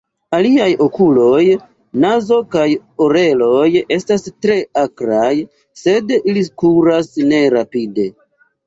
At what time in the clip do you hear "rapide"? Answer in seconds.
7.59-8.11